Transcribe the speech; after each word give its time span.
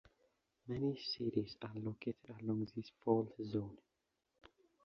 Many 0.67 0.97
cities 0.99 1.57
are 1.61 1.75
located 1.75 2.15
along 2.39 2.67
this 2.75 2.89
fault 3.03 3.35
zone. 3.45 3.77